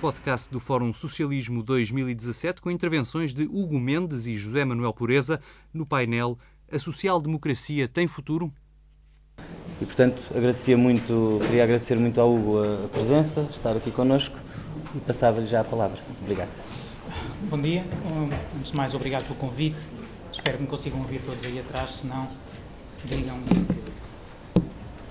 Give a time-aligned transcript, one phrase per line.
[0.00, 5.40] podcast do Fórum Socialismo 2017 com intervenções de Hugo Mendes e José Manuel Pureza
[5.74, 6.38] no painel
[6.72, 8.50] A Social-Democracia tem futuro?
[9.78, 14.36] E, portanto, agradecia muito, queria agradecer muito ao Hugo a presença, estar aqui connosco
[14.94, 16.00] e passava-lhe já a palavra.
[16.22, 16.50] Obrigado.
[17.50, 17.84] Bom dia.
[18.56, 19.86] Antes de mais, obrigado pelo convite.
[20.32, 22.26] Espero que me consigam ouvir todos aí atrás, se não,
[23.04, 23.38] digam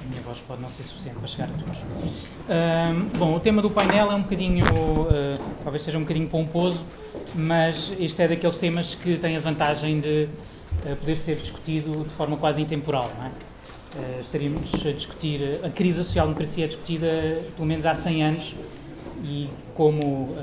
[0.10, 1.78] minha voz pode não ser suficiente para chegar a todos.
[1.78, 6.79] Uh, bom, o tema do painel é um bocadinho, uh, talvez seja um bocadinho pomposo,
[7.36, 10.28] mas este é daqueles temas que tem a vantagem de
[10.84, 13.10] uh, poder ser discutido de forma quase intemporal.
[13.18, 13.32] Não é?
[14.21, 17.07] estaríamos a discutir, a crise da social-democracia é discutida
[17.56, 18.56] pelo menos há 100 anos
[19.23, 20.36] e como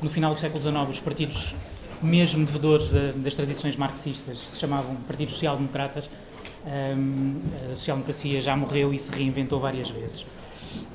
[0.00, 1.52] no final do século XIX os partidos
[2.00, 6.04] mesmo devedores das tradições marxistas se chamavam partidos social-democratas,
[6.68, 7.40] um,
[7.72, 10.24] a social-democracia já morreu e se reinventou várias vezes.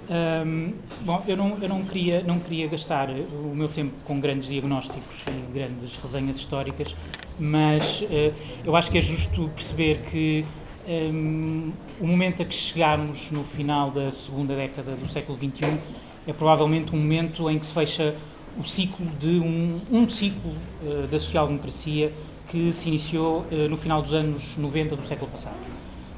[0.10, 4.50] Um, bom, eu, não, eu não, queria, não queria gastar o meu tempo com grandes
[4.50, 6.96] diagnósticos e grandes resenhas históricas,
[7.40, 10.46] mas uh, eu acho que é justo perceber que
[10.88, 15.80] um, o momento a que chegámos no final da segunda década do século XXI
[16.28, 18.16] é provavelmente um momento em que se fecha
[18.58, 22.14] o ciclo de um, um ciclo uh, da social-democracia
[22.54, 25.56] que se iniciou uh, no final dos anos 90 do século passado.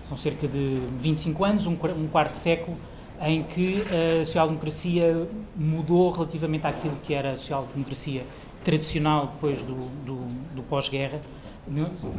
[0.10, 2.76] São cerca de 25 anos, um, um quarto século,
[3.22, 8.24] em que a social-democracia mudou relativamente àquilo que era a social-democracia
[8.66, 9.76] tradicional depois do,
[10.06, 11.22] do, do pós-guerra.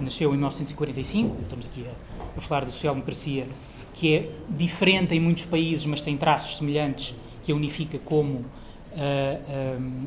[0.00, 3.46] Nasceu em 1945, estamos aqui a, a falar da social-democracia,
[3.92, 9.78] que é diferente em muitos países, mas tem traços semelhantes que a unifica como uh,
[9.78, 10.06] um,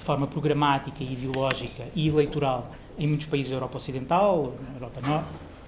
[0.00, 5.24] de forma programática, ideológica e eleitoral em muitos países da Europa Ocidental, na Europa, no,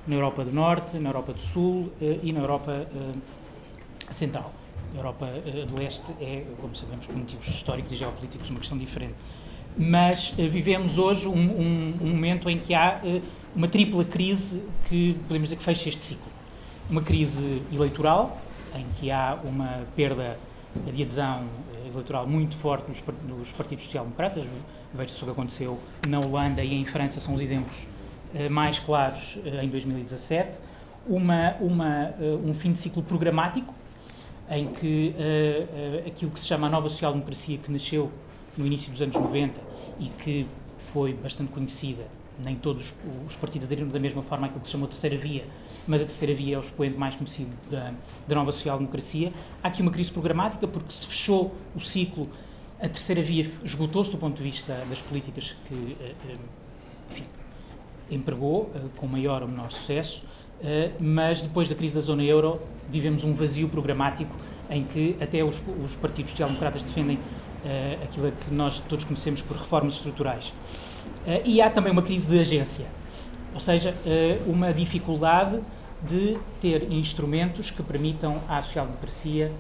[0.07, 4.51] na Europa do Norte, na Europa do Sul uh, e na Europa uh, Central.
[4.95, 8.79] A Europa uh, do Leste é, como sabemos, por motivos históricos e geopolíticos, uma questão
[8.79, 9.15] diferente.
[9.77, 13.01] Mas vivemos hoje um, um, um, momento em que há
[13.57, 16.31] uma tripla crise que podemos dizer que fecha este ciclo.
[16.91, 18.39] Uma crise eleitoral,
[18.75, 20.39] em que há uma perda
[20.93, 21.45] de adesão
[21.87, 24.45] eleitoral muito forte dos partidos social-democratas.
[24.95, 27.87] Veja-se o que aconteceu na Holanda e em França, são os exemplos
[28.35, 30.59] uh, mais claros uh, em 2017.
[31.07, 33.75] Uma, uma, uh, um fim de ciclo programático,
[34.51, 35.15] em que
[36.07, 38.11] aquilo que se chama a nova social-democracia, que nasceu
[38.57, 39.59] no início dos anos 90
[39.99, 40.47] e que
[40.93, 42.03] foi bastante conhecida,
[42.39, 42.93] nem todos
[43.27, 45.45] os partidos aderiram da mesma forma àquilo que se chamou terceira via,
[45.87, 47.93] mas a terceira via é o expoente mais conhecido da,
[48.27, 49.33] da nova social-democracia.
[49.63, 52.29] Há aqui uma crise programática porque se fechou o ciclo,
[52.83, 56.37] a terceira via esgotou-se do ponto de vista das políticas que eh, eh,
[57.13, 57.25] enfim,
[58.11, 60.25] empregou, eh, com maior ou menor sucesso,
[61.01, 64.33] mas depois da crise da zona euro vivemos um vazio programático
[64.71, 67.19] em que até os, os partidos social-democratas defendem
[68.01, 70.53] aquilo que nós todos conhecemos por reformas estruturais.
[71.45, 72.87] e há também uma crise de agência
[73.55, 75.61] ou seja, eh, uma dificuldade
[76.03, 79.53] de ter instrumentos que permitam à social-democracia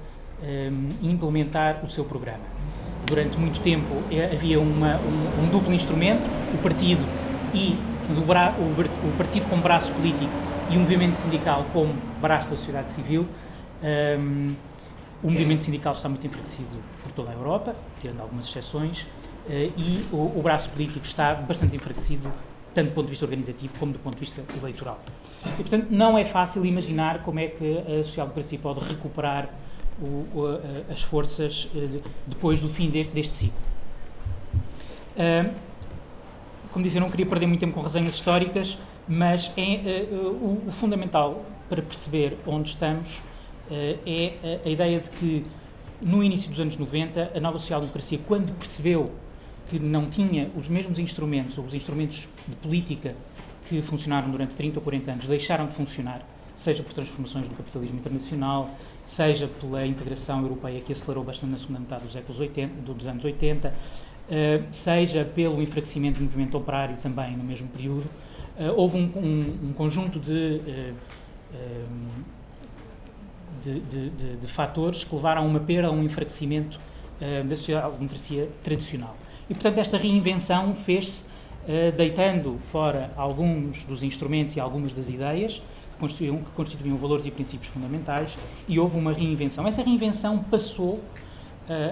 [0.42, 0.70] eh,
[1.03, 2.42] implementar o seu programa.
[3.06, 6.22] Durante muito tempo eh, havia uma, um, um, duplo instrumento,
[6.54, 7.04] o partido
[7.54, 7.76] e
[8.26, 10.32] bra, o, o, partido como braço político
[10.70, 13.26] e o movimento sindical como braço da sociedade civil.
[13.82, 14.54] Um,
[15.22, 19.06] o movimento sindical está muito enfraquecido por toda a Europa, tirando algumas exceções,
[19.48, 22.28] e o, o braço político está bastante enfraquecido
[22.75, 25.00] tanto do ponto de vista organizativo como do ponto de vista eleitoral.
[25.44, 29.50] E, portanto, não é fácil imaginar como é que a social-democracia pode recuperar
[30.00, 30.60] o, o,
[30.91, 33.60] as forças eh, depois do fim de, deste ciclo.
[36.72, 40.65] Como disse, eu não queria perder muito tempo com resenhas históricas, mas é, uh, o,
[40.69, 43.21] o, fundamental para perceber onde estamos
[44.06, 44.33] é
[44.65, 45.44] a, a ideia de que
[46.00, 49.12] no início dos anos 90, a nova social-democracia, quando percebeu
[49.69, 53.15] que não tinha os mesmos instrumentos, ou os instrumentos de política
[53.69, 56.23] que funcionaram durante 30 ou 40 anos, deixaram de funcionar,
[56.56, 58.71] seja por transformações do capitalismo internacional,
[59.05, 63.75] seja pela integração europeia que acelerou bastante na segunda metade dos, 80, dos anos 80,
[64.31, 68.04] eh, seja pelo enfraquecimento do movimento operário também no mesmo período,
[68.57, 70.92] eh, houve um, um, um conjunto de, eh,
[73.63, 76.81] de, de, de, de fatores que levaram a uma perda, a um enfraquecimento
[77.47, 79.15] da social-democracia tradicional.
[79.50, 85.62] E, portanto, esta reinvenção fez-se uh, deitando fora alguns dos instrumentos e algumas das ideias
[85.92, 88.36] que constituíam, que constituíam valores e princípios fundamentais
[88.68, 89.66] e houve uma reinvenção.
[89.66, 91.03] Essa reinvenção passou, uh,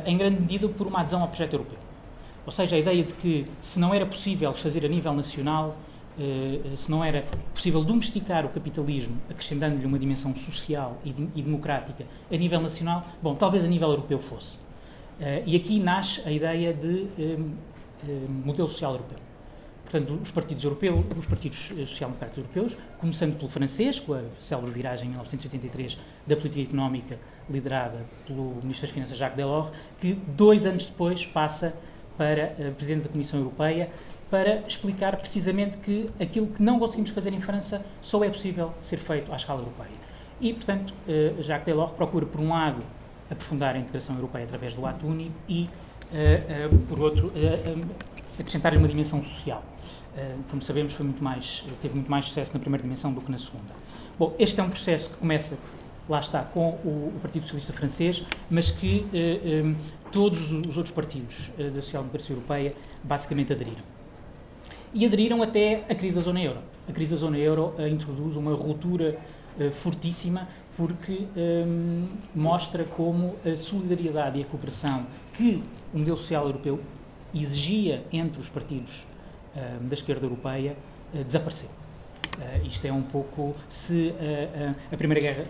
[0.07, 1.79] em grande medida, por uma adesão ao projeto europeu.
[2.47, 5.77] Ou seja, a ideia de que se não era possível fazer a nível nacional,
[6.19, 12.37] uh, se não era possível domesticar o capitalismo, acrescentando-lhe uma dimensão social e democrática a
[12.37, 14.70] nível nacional, bom, talvez a nível europeu fosse.
[15.47, 17.07] E aqui nasce a ideia de
[18.45, 19.19] modelo social europeu.
[19.91, 21.59] Portanto, os partidos europeus, os partidos
[21.89, 27.19] social-democratas europeus, começando pelo francês, com a célebre viragem em 1983 da política económica
[27.51, 29.71] liderada pelo Ministro das Finanças Jacques Delors,
[30.01, 31.75] que dois anos depois passa
[32.17, 33.91] para uh, Presidente da Comissão Europeia
[34.31, 38.99] para explicar precisamente que aquilo que não conseguimos fazer em França só é possível ser
[38.99, 39.91] feito à escala europeia.
[40.41, 40.95] E, portanto,
[41.41, 42.81] Jacques Delors procura, por um lado,
[43.31, 45.69] aprofundar a integração europeia através do ato único e,
[46.13, 47.33] uh, por outro,
[48.39, 49.63] acrescentar-lhe uma dimensão social.
[50.51, 53.39] como sabemos, foi muito mais, teve muito mais sucesso na primeira dimensão do que na
[53.39, 53.73] segunda.
[54.19, 55.57] Bom, este é um processo que começa
[56.11, 59.73] lá está, com o, o Partido Socialista Francês, mas que eh,
[60.11, 63.83] todos os outros partidos da social-democracia europeia basicamente aderiram.
[64.93, 66.59] E aderiram até a crise da zona euro.
[66.89, 69.17] A crise da zona euro introduz uma ruptura
[69.73, 70.49] fortíssima
[70.81, 71.27] porque
[72.35, 75.05] mostra como a solidariedade e a cooperação
[75.35, 75.63] que
[75.93, 76.81] o modelo social europeu
[77.35, 79.05] exigia entre os partidos
[79.83, 80.75] da esquerda europeia
[81.27, 81.69] desapareceu.
[82.39, 85.47] Uh, isto é um pouco se uh, uh, a Primeira Guerra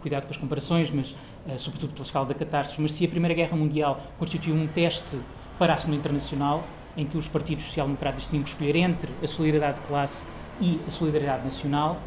[0.00, 1.10] cuidado com as comparações, mas
[1.46, 5.18] uh, sobretudo pela escala da catástrofe, mas se a Primeira Guerra Mundial constituiu um teste
[5.58, 6.64] para a Segunda Internacional,
[6.96, 10.26] em que os partidos social-democratas tinham que escolher entre a solidariedade de classe
[10.60, 11.98] e a solidariedade nacional,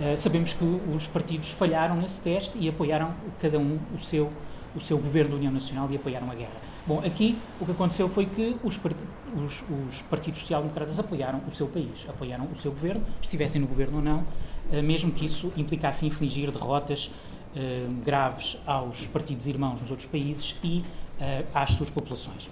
[0.00, 4.30] uh, sabemos que os partidos falharam nesse teste e apoiaram cada um o seu,
[4.74, 6.70] o seu governo da União Nacional e apoiaram a guerra.
[6.86, 8.78] Bom, aqui o que aconteceu foi que os,
[9.36, 13.98] os, os partidos social-democratas apoiaram o seu país, apoiaram o seu governo, estivessem no governo
[13.98, 17.10] ou não, uh, mesmo que isso implicasse infligir derrotas
[17.52, 20.84] eh, graves aos partidos irmãos nos outros países e
[21.52, 22.48] às suas populações.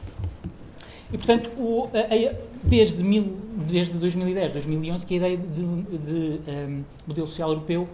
[1.13, 1.89] E, portanto, o,
[2.63, 3.39] desde, mil,
[3.69, 7.89] desde 2010, 2011, que a ideia de, de, de um, modelo social europeu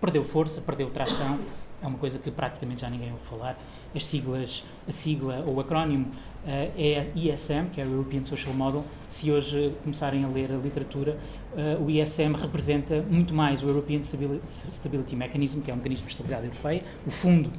[0.00, 1.38] perdeu força, perdeu tração,
[1.82, 3.58] é uma coisa que praticamente já ninguém ouve falar.
[3.94, 8.52] As siglas, a sigla ou o acrónimo uh, é ISM, que é o European Social
[8.52, 8.84] Model.
[9.08, 11.18] Se hoje começarem a ler a literatura,
[11.52, 16.12] uh, o ISM representa muito mais o European Stability Mechanism, que é um mecanismo de
[16.12, 17.50] estabilidade europeia, o fundo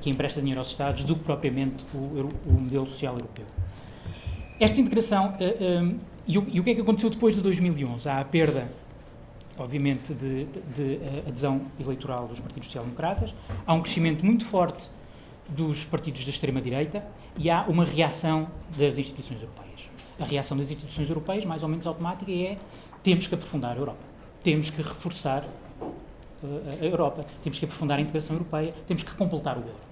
[0.00, 3.44] que empresta dinheiro aos Estados, do que propriamente o, o modelo social europeu.
[4.58, 7.42] Esta integração, uh, eh, um, e, o, e, o, que é que aconteceu depois de
[7.42, 8.08] 2011?
[8.08, 8.72] Há a perda,
[9.58, 13.34] obviamente, de, de, de adesão eleitoral dos partidos social-democratas,
[13.66, 14.88] há um crescimento muito forte
[15.48, 17.04] dos partidos da extrema-direita
[17.38, 19.80] e há uma reação das instituições europeias.
[20.18, 22.56] A reação das instituições europeias, mais ou menos automática, é
[23.02, 24.04] temos que aprofundar a Europa,
[24.42, 25.44] temos que reforçar
[25.82, 25.90] uh,
[26.80, 29.86] a Europa, temos que aprofundar a integração europeia, temos que completar o euro.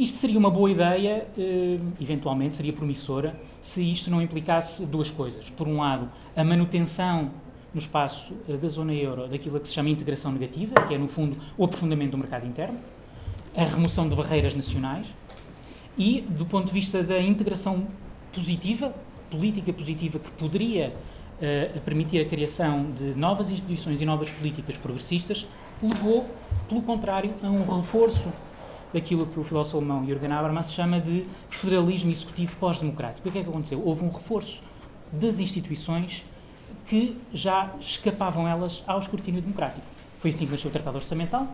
[0.00, 5.50] Isto seria uma boa ideia, uh, eventualmente seria promissora, se isto não implicasse duas coisas.
[5.50, 7.30] Por um lado, a manutenção
[7.74, 11.06] no espaço uh, da zona euro daquilo que se chama integração negativa, que é, no
[11.06, 12.78] fundo, o aprofundamento do mercado interno,
[13.54, 15.06] a remoção de barreiras nacionais
[15.98, 17.86] e, do ponto de vista da integração
[18.32, 18.94] positiva,
[19.30, 25.46] política positiva, que poderia uh, permitir a criação de novas instituições e novas políticas progressistas,
[25.82, 26.26] levou,
[26.70, 28.32] pelo contrário, a um reforço
[28.92, 33.28] daquilo que o filósofo alemão Jürgen Habermas chama de federalismo executivo pós-democrático.
[33.28, 33.82] O que é que aconteceu?
[33.84, 34.62] Houve um reforço
[35.12, 36.24] das instituições
[36.86, 39.86] que já escapavam elas ao escrutínio democrático.
[40.18, 41.48] Foi assim que nasceu o Tratado Orçamental,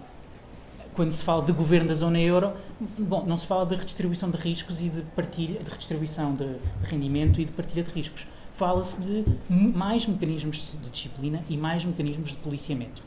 [0.96, 2.52] quando se fala de governo da zona euro,
[2.98, 7.38] bom, não se fala de redistribuição de riscos e de partilha, de redistribuição de, rendimento
[7.38, 8.26] e de partilha de riscos.
[8.56, 13.02] Fala-se de mais mecanismos de disciplina e mais mecanismos de policiamento.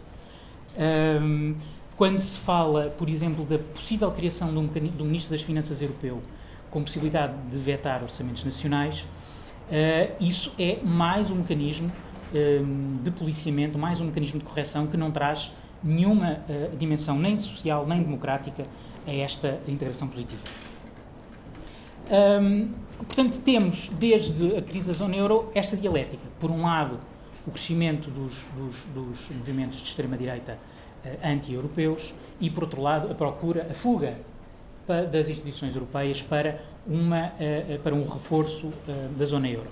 [0.78, 1.56] Um,
[2.00, 6.24] quando se fala, por exemplo, da possível criação de um, do Ministro das Finanças europeu
[6.72, 11.92] com possibilidade de vetar orçamentos nacionais, uh, isso é mais um mecanismo
[12.34, 15.52] um, de policiamento, mais um mecanismo de correção que não traz
[15.84, 18.66] nenhuma uh, dimensão nem social nem democrática
[19.06, 20.44] a esta integração positiva.
[22.42, 26.24] Um, portanto, temos desde a crise da zona euro esta dialética.
[26.40, 26.98] Por um lado,
[27.46, 30.58] o crescimento dos, dos, dos movimentos de extrema-direita
[31.24, 34.18] anti-europeus e, por outro lado, a procura, a fuga
[35.12, 38.74] das instituições europeias para, uma, uh, para um reforço
[39.18, 39.68] da zona euro.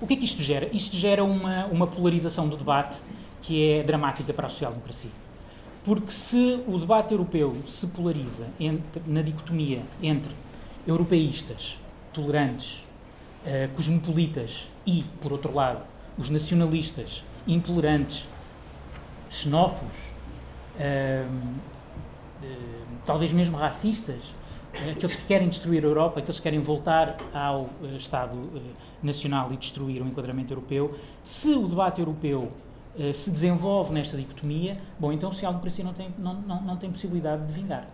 [0.00, 0.68] O que é que isto gera?
[0.72, 2.98] Isto gera uma, uma polarização do debate
[3.42, 5.10] que é dramática para a social-democracia.
[5.84, 10.32] Porque se o debate europeu se polariza entre, na dicotomia entre
[10.86, 11.76] europeístas,
[12.12, 12.84] tolerantes,
[13.74, 15.82] cosmopolitas e, por outro lado,
[16.16, 18.26] os nacionalistas, intolerantes,
[19.32, 19.96] xenófobos,
[20.76, 21.28] uh,
[22.42, 24.22] uh, talvez mesmo racistas,
[24.90, 28.36] aqueles que querem destruir a Europa, aqueles que querem voltar ao Estado
[29.02, 32.50] nacional e destruir o enquadramento europeu, se o debate europeu
[32.98, 36.90] eh, se desenvolve nesta dicotomia, bom, então a social-democracia não tem, não, não, não tem
[36.90, 37.86] possibilidade de vingar.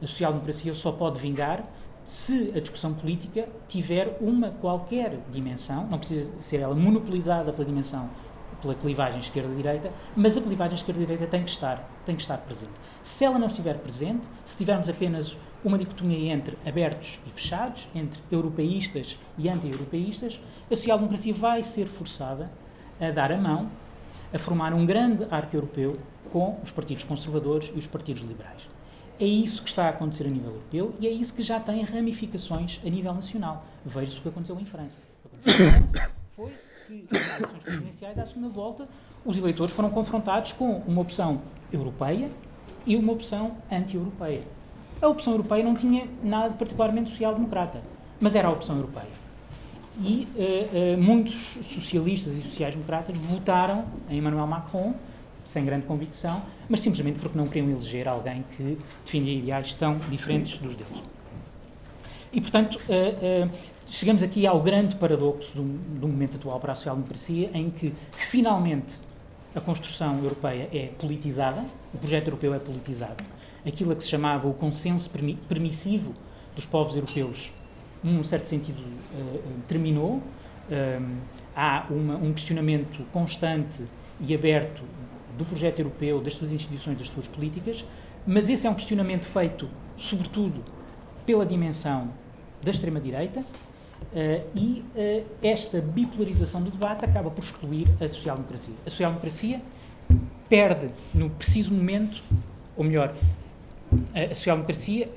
[0.00, 1.64] A social-democracia só pode vingar
[2.04, 8.08] se a discussão política tiver uma qualquer dimensão, não precisa ser ela monopolizada pela dimensão
[8.64, 12.72] pela clivagem esquerda-direita, mas a clivagem esquerda-direita tem que estar, tem que estar presente.
[13.02, 18.20] Se ela não estiver presente, se tivermos apenas uma dicotomia entre abertos e fechados, entre
[18.32, 20.40] europeístas e anti-europeístas,
[20.70, 22.50] a social-democracia vai ser forçada
[22.98, 23.70] a dar a mão,
[24.32, 25.98] a formar um grande arco europeu
[26.32, 28.62] com os partidos conservadores e os partidos liberais.
[29.20, 31.82] É isso que está a acontecer a nível europeu e é isso que já tem
[31.84, 33.64] ramificações a nível nacional.
[33.84, 34.98] Veja-se o que aconteceu em França.
[35.24, 36.52] O que aconteceu em França foi
[36.86, 38.88] que, nas eleições presidenciais, à segunda volta,
[39.24, 41.40] os eleitores foram confrontados com uma opção
[41.72, 42.28] europeia
[42.86, 44.42] e uma opção anti-europeia.
[45.00, 47.82] A opção europeia não tinha nada de particularmente social-democrata,
[48.20, 49.24] mas era a opção europeia.
[50.00, 54.94] E uh, uh, muitos socialistas e sociais-democratas votaram em Emmanuel Macron,
[55.46, 60.58] sem grande convicção, mas simplesmente porque não queriam eleger alguém que defendia ideais tão diferentes
[60.58, 61.02] dos deles.
[62.32, 63.50] E, portanto, uh,
[63.86, 65.62] chegamos aqui ao grande paradoxo do,
[66.00, 68.96] do momento atual para a social-democracia, em que finalmente
[69.54, 73.22] a construção europeia é politizada, o projeto europeu é politizado,
[73.66, 75.10] aquilo a que se chamava o consenso
[75.48, 76.14] permissivo
[76.54, 77.52] dos povos europeus,
[78.02, 80.22] num certo sentido, uh, terminou.
[80.70, 81.18] Um,
[81.54, 83.84] há uma, um questionamento constante
[84.20, 84.82] e aberto
[85.36, 87.84] do projeto europeu, das suas instituições, das suas políticas,
[88.26, 90.64] mas esse é um questionamento feito, sobretudo,
[91.26, 92.10] pela dimensão
[92.62, 93.44] da extrema-direita,
[94.12, 98.74] Uh, e uh, esta bipolarização do debate acaba por excluir a social-democracia.
[98.86, 99.60] A social-democracia
[100.48, 102.22] perde no preciso momento,
[102.76, 103.14] ou melhor,
[104.14, 105.10] a social-democracia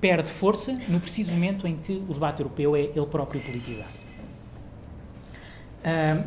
[0.00, 4.02] perde força no preciso momento em que o debate europeu é ele próprio politizado.
[5.84, 6.24] Uh,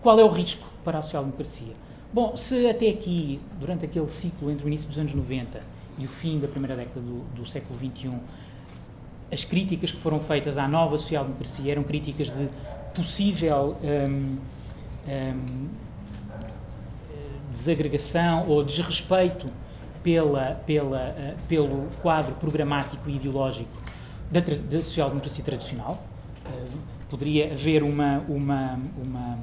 [0.00, 1.74] qual é o risco para a social-democracia?
[2.12, 5.60] Bom, se até aqui, durante aquele ciclo entre o início dos anos 90
[5.98, 8.18] e o fim da primeira década do, do século XXI,
[9.30, 12.48] as críticas que foram feitas à nova social-democracia eram críticas de
[12.94, 14.38] possível um,
[15.06, 15.68] um,
[17.52, 19.48] desagregação ou desrespeito
[20.02, 23.70] pela, pela, uh, pelo quadro programático e ideológico
[24.30, 26.02] da, da social-democracia tradicional.
[26.46, 26.78] Uh,
[27.10, 29.38] poderia haver uma, uma, uma,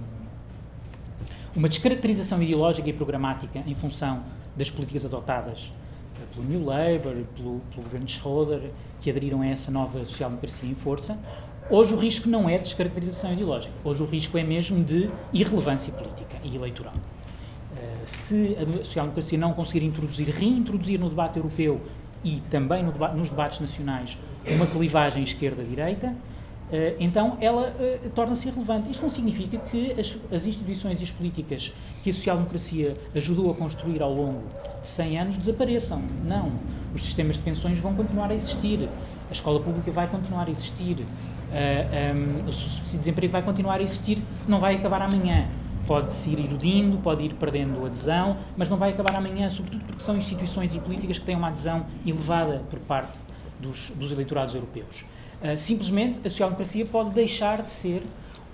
[1.55, 4.23] uma descaracterização ideológica e programática em função
[4.55, 5.71] das políticas adotadas
[6.33, 10.75] pelo New Labour, pelo, pelo governo de Schroeder, que aderiram a essa nova social-democracia em
[10.75, 11.17] força.
[11.69, 15.91] Hoje o risco não é de descaracterização ideológica, hoje o risco é mesmo de irrelevância
[15.91, 16.93] política e eleitoral.
[16.93, 21.81] Uh, se a social-democracia não conseguir introduzir, reintroduzir no debate europeu
[22.23, 24.17] e também no deba nos debates nacionais
[24.47, 26.15] uma clivagem esquerda-direita, uh,
[26.99, 27.73] então ela
[28.13, 28.91] torna-se irrelevante.
[28.91, 31.73] Isto não significa que as, as instituições e as políticas
[32.05, 34.43] que a social-democracia ajudou a construir ao longo
[34.83, 36.03] de 100 anos desapareçam.
[36.23, 36.51] Não.
[36.93, 38.87] Os sistemas de pensões vão continuar a existir,
[39.27, 41.05] a escola pública vai continuar a existir, uh,
[41.51, 45.47] eh, um, o subsídio de desemprego vai continuar a existir, não vai acabar amanhã.
[45.87, 50.15] Pode-se ir erudindo, pode ir perdendo adesão, mas não vai acabar amanhã, sobretudo porque são
[50.15, 53.17] instituições e políticas que têm uma adesão elevada por parte
[53.59, 55.03] dos, dos eleitorados europeus.
[55.41, 58.03] Uh, simplesmente a social-democracia pode deixar de ser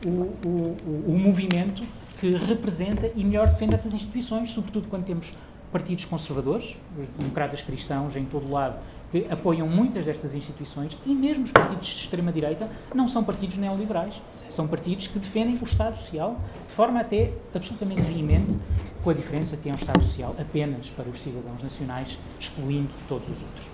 [0.05, 1.83] o, o, o, o movimento
[2.21, 5.33] que representa e melhor defende essas instituições, sobretudo quando temos
[5.71, 6.75] partidos conservadores,
[7.17, 8.77] democratas cristãos em todo o lado,
[9.11, 14.13] que apoiam muitas destas instituições, e mesmo os partidos de extrema-direita não são partidos neoliberais,
[14.51, 18.55] são partidos que defendem o Estado Social de forma até absolutamente veemente,
[19.03, 23.27] com a diferença que é um Estado Social apenas para os cidadãos nacionais, excluindo todos
[23.29, 23.65] os outros.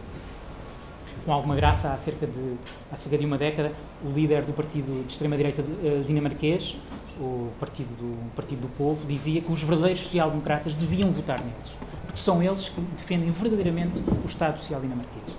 [1.25, 2.55] Com alguma graça, há cerca de,
[2.89, 3.73] há cerca de uma década,
[4.05, 6.77] o líder do partido de extrema-direita uh, dinamarquês,
[7.19, 11.77] o partido do, partido do Povo, dizia que os verdadeiros social-democratas deviam votar neles
[12.17, 15.37] porque são eles que defendem verdadeiramente o Estado Social dinamarquês.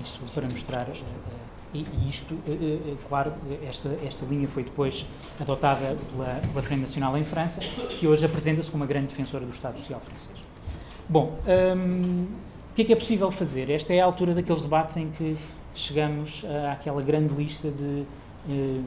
[0.00, 0.88] Isto para mostrar.
[0.88, 0.94] Uh,
[1.74, 3.32] e, e, isto, uh, claro,
[3.68, 5.04] esta, esta linha foi depois
[5.40, 7.60] adotada pela, pela Frente Nacional em França,
[7.98, 10.38] que hoje apresenta-se como uma grande defensora do Estado Social francês.
[11.08, 11.36] Bom,
[11.76, 12.26] um,
[12.70, 13.68] o que é que é possível fazer?
[13.70, 15.36] Esta é a altura daqueles debates em que
[15.74, 18.04] chegamos àquela grande lista de
[18.48, 18.84] uh,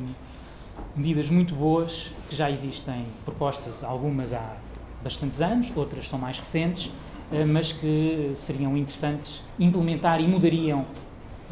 [0.95, 4.57] medidas muito boas que já existem propostas, algumas há
[5.03, 6.91] bastantes anos, outras são mais recentes,
[7.31, 10.85] eh, mas que seriam interessantes implementar e mudariam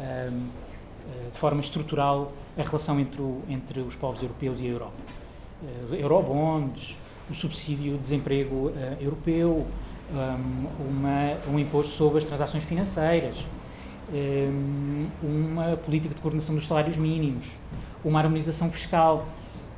[0.00, 4.68] eh, eh, de forma estrutural a relação entre, o, entre os povos europeus e a
[4.68, 5.16] Europa.
[5.92, 6.96] Eurobonds,
[7.30, 9.66] o subsídio de desemprego europeu,
[10.78, 13.36] uma, um imposto sobre as transações financeiras,
[15.22, 17.46] uma política de coordenação dos salários mínimos,
[18.08, 19.26] uma harmonização fiscal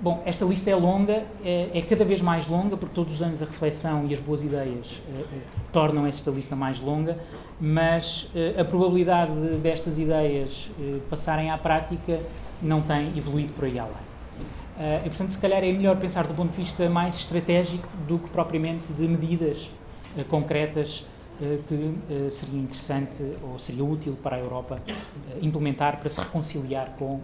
[0.01, 3.43] Bom, esta lista é longa, é, é, cada vez mais longa, porque todos os anos
[3.43, 5.27] a reflexão e as boas ideias uh, uh,
[5.73, 7.19] tornam esta lista mais longa,
[7.61, 10.71] mas uh, a probabilidade de, destas ideias
[11.11, 12.21] passarem à prática
[12.63, 15.05] não tem evoluído por aí além.
[15.05, 18.29] e, portanto, se calhar é melhor pensar do ponto de vista mais estratégico do que
[18.29, 19.69] propriamente de medidas
[20.29, 21.05] concretas
[21.69, 24.81] que seria interessante ou seria útil para a Europa
[25.41, 27.21] implementar para se reconciliar com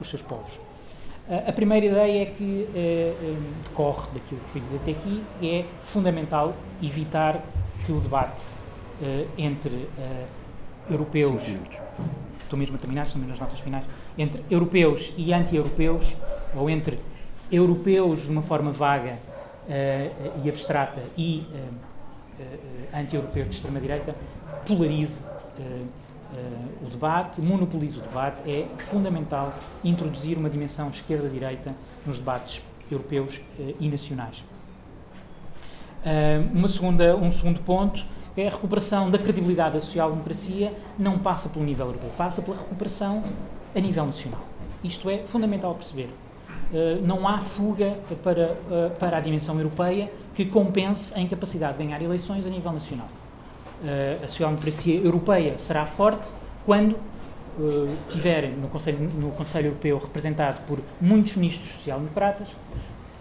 [0.00, 0.58] os seus povos.
[1.26, 2.68] A primeira ideia é que
[3.64, 7.42] decorre eh, daquilo que foi dito até aqui, é fundamental evitar
[7.86, 8.44] que o debate
[9.02, 10.26] eh, entre eh,
[10.90, 11.42] europeus,
[12.42, 13.86] estou mesmo a terminar, estou nas notas finais,
[14.18, 16.14] entre europeus e anti-europeus,
[16.54, 17.00] ou entre
[17.50, 19.18] europeus de uma forma vaga
[20.44, 21.46] e abstrata e
[22.92, 24.14] anti-europeus de extrema-direita,
[24.66, 25.24] polarize
[26.82, 31.74] o debate, monopoliza o debate, é fundamental introduzir uma dimensão esquerda-direita
[32.06, 34.38] nos debates europeus uh, e nacionais.
[36.04, 38.04] Uh, uma segunda, um segundo ponto
[38.36, 43.22] é a recuperação da credibilidade da social-democracia não passa pelo nível europeu, passa pela recuperação
[43.74, 44.40] a nível nacional.
[44.82, 46.10] Isto é fundamental perceber.
[47.02, 48.56] Não há fuga para,
[48.98, 53.06] para a dimensão europeia que compense a incapacidade de ganhar eleições a nível nacional.
[53.86, 56.26] Eh, a social-democracia europeia será forte
[56.64, 56.92] quando
[57.58, 62.48] uh, tiver no Conselho, no Conselho Europeu representado por muitos ministros social-democratas,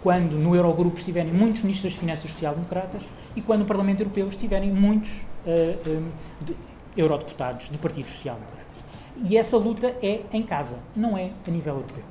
[0.02, 3.02] quando no Eurogrupo estiverem muitos ministros das Finanças social-democratas
[3.36, 5.12] e quando no Parlamento Europeu estiverem muitos
[5.46, 6.10] uh, um,
[6.46, 6.56] de,
[6.96, 8.64] eurodeputados do Partido Social-Democratas.
[9.26, 12.04] E essa luta é em casa, não é a nível europeu.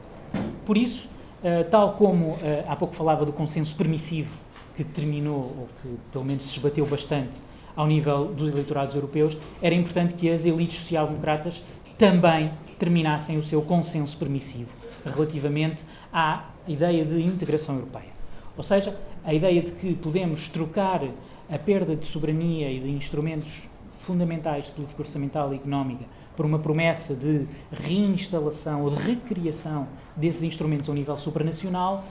[0.66, 1.08] Por isso,
[1.42, 2.36] uh, tal como
[2.68, 4.30] há pouco falava do consenso permissivo
[4.76, 7.40] que terminou, ou que pelo menos se esbateu bastante
[7.74, 11.62] ao nível dos eleitorados europeus, era importante que as elites social-democratas
[11.98, 18.12] também terminassem o seu consenso permissivo relativamente à ideia de integração europeia.
[18.56, 21.02] Ou seja, a ideia de que podemos trocar
[21.50, 23.62] a perda de soberania e de instrumentos
[24.00, 26.04] fundamentais de política orçamental e económica
[26.36, 29.86] por uma promessa de reinstalação ou de recriação
[30.16, 32.04] desses instrumentos ao nível supranacional,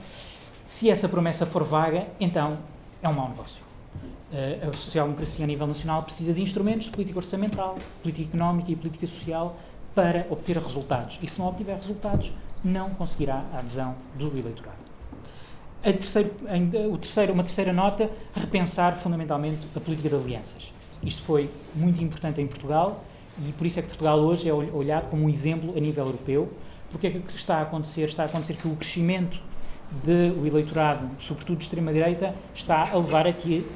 [0.64, 2.58] se essa promessa for vaga, então
[3.02, 3.71] é um mau negócio.
[4.32, 8.76] Eh, a social-democracia a nível nacional precisa de instrumentos de política orçamental, política económica e
[8.76, 9.56] política social
[9.94, 11.18] para obter resultados.
[11.22, 12.32] E se não obtiver resultados,
[12.64, 14.78] não conseguirá a adesão do eleitorado.
[15.82, 16.30] Terceiro,
[16.90, 20.72] o terceiro, uma terceira nota, repensar fundamentalmente a política de alianças.
[21.02, 23.04] Isto foi muito importante em Portugal
[23.46, 26.52] e por isso é que Portugal hoje é olhado como um exemplo a nível europeu.
[26.90, 28.08] Porque é que está a acontecer?
[28.08, 29.40] Está a acontecer que o crescimento
[30.04, 33.66] do eleitorado, sobretudo de extrema-direita, está a levar a que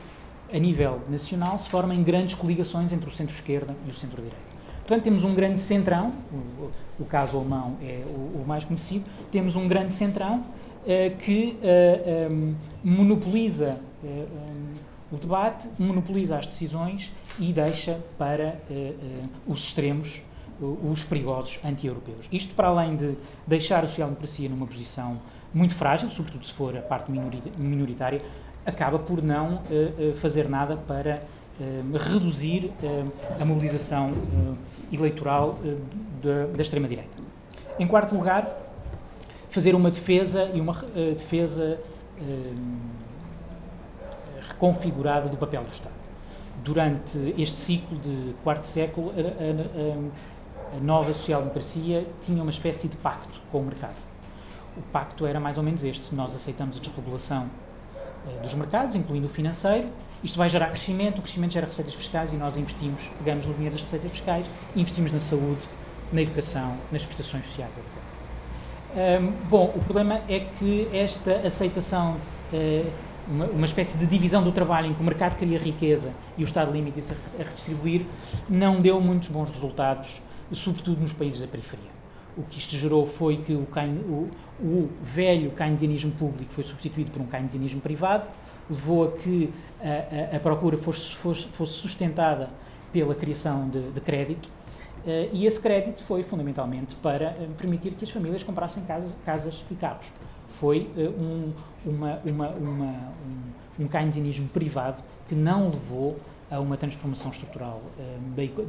[0.53, 4.57] a nível nacional, se formem grandes coligações entre o centro-esquerda e o centro-direita.
[4.87, 6.71] Portanto, temos um grande centrão, o,
[7.03, 11.65] o caso alemão é o, o, mais conhecido, temos um grande centrão uh, que uh,
[11.65, 12.55] eh, um,
[12.85, 14.75] monopoliza um,
[15.11, 18.61] o debate, monopoliza as decisões e deixa para
[19.47, 20.23] os extremos
[20.61, 22.27] os perigosos anti-europeus.
[22.33, 23.15] Isto para além de
[23.47, 25.21] deixar a social-democracia numa posição
[25.53, 27.11] muito frágil, sobretudo se for a parte
[27.59, 28.23] minoritária,
[28.67, 31.23] acaba por não uh, fazer nada para
[31.61, 32.73] uh, reduzir
[33.41, 34.13] a mobilização
[34.93, 35.59] eleitoral
[36.55, 37.11] da extrema-direita.
[37.79, 38.49] Em quarto lugar,
[39.51, 40.85] fazer uma defesa e uma
[41.17, 41.79] defesa
[44.49, 45.95] reconfigurada do papel do Estado.
[46.63, 53.61] Durante este ciclo de quarto século, a, nova social-democracia tinha uma espécie de pacto com
[53.61, 53.97] o mercado.
[54.77, 57.66] O pacto era mais ou menos este: nós aceitamos a desregulação eh,
[58.43, 59.89] dos mercados, incluindo o financeiro.
[60.23, 63.75] Isto vai gerar crescimento, o crescimento gera receitas fiscais e nós investimos, pegamos no dinheiro
[63.75, 65.63] das receitas fiscais investimos na saúde,
[66.13, 68.17] na educação, nas prestações sociais, etc.
[68.97, 72.17] Um, bom, o problema é que esta aceitação,
[72.53, 72.91] uh,
[73.29, 76.47] uma, uma, espécie de divisão do trabalho em que o mercado cria riqueza e o
[76.47, 78.07] Estado limita-se a redistribuir,
[78.49, 81.91] não deu muitos bons resultados, sobretudo nos países da periferia.
[82.37, 83.67] O que isto gerou foi que o,
[84.61, 88.27] o, velho keynesianismo público foi substituído por um keynesianismo privado,
[88.69, 92.51] levou a que a, a, a procura fosse, fosse, fosse, sustentada
[92.93, 98.05] pela criação de, de crédito, uh, e esse crédito foi fundamentalmente para uh, permitir que
[98.05, 100.07] as famílias comprassem casas, casas e carros.
[100.49, 101.53] Foi uh, um,
[101.85, 103.13] uma, uma, uma,
[103.79, 106.19] um, um keynesianismo privado que não levou
[106.51, 107.83] a uma transformação estrutural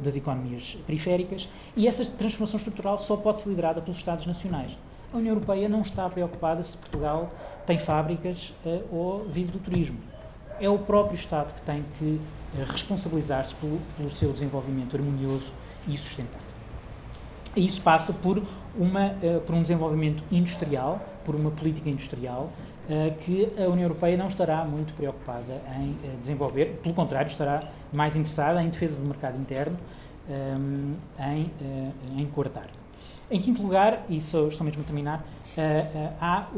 [0.02, 4.72] das economias periféricas e essa transformação estrutural só pode ser liderada pelos Estados nacionais.
[5.12, 7.30] A União Europeia não está preocupada se Portugal
[7.66, 9.98] tem fábricas uh, ou vive do turismo.
[10.60, 15.50] É o próprio Estado que tem que uh, responsabilizar-se pelo, pelo, seu desenvolvimento harmonioso
[15.86, 16.46] e sustentável.
[17.56, 18.42] E isso passa por,
[18.76, 22.50] uma, uh, por um desenvolvimento industrial, por uma política industrial
[23.20, 28.62] que a União Europeia não estará muito preocupada em desenvolver, pelo contrário, estará mais interessada
[28.62, 29.76] em defesa do mercado interno,
[30.26, 31.52] um, em,
[32.16, 32.68] em cortar.
[33.30, 35.24] Em quinto lugar, e só estou mesmo a terminar,
[36.20, 36.48] há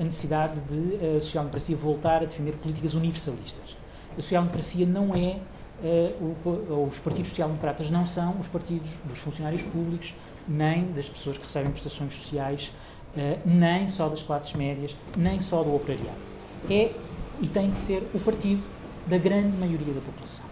[0.00, 3.76] a necessidade de a social-democracia voltar a defender políticas universalistas.
[4.12, 5.40] A social-democracia não é
[5.80, 10.12] Uh, os partidos social-democratas não são os partidos dos funcionários públicos,
[10.48, 12.72] nem das pessoas que recebem prestações sociais,
[13.16, 16.18] uh, nem só das classes médias, nem só do operariado.
[16.68, 16.92] É
[17.40, 18.60] e tem que ser o partido
[19.06, 20.44] da grande maioria da população.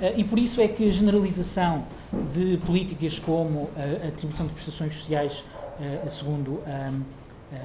[0.00, 1.84] Uh, e por isso é que a generalização
[2.32, 5.44] de políticas como a, atribuição de prestações sociais
[6.08, 6.62] segundo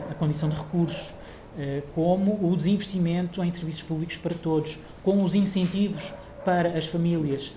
[0.10, 1.14] a condição de recursos,
[1.94, 6.02] como o desinvestimento em serviços públicos para todos, com os incentivos
[6.44, 7.54] para as famílias